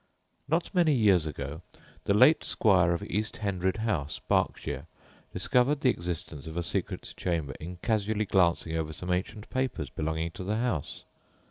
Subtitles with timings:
[0.47, 1.61] Not many years ago
[2.05, 4.87] the late squire of East Hendred House, Berkshire,
[5.31, 10.31] discovered the existence of a secret chamber in casually glancing over some ancient papers belonging
[10.31, 11.03] to the house.